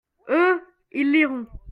eux, 0.29 0.59
ils 0.91 1.11
liront. 1.11 1.45